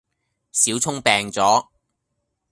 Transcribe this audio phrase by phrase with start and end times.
[0.51, 1.67] 小聰病咗